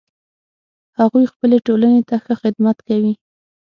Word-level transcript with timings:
هغوی 0.99 1.25
خپلې 1.33 1.57
ټولنې 1.67 2.01
ته 2.09 2.15
ښه 2.23 2.33
خدمت 2.41 2.77
کوي 2.87 3.13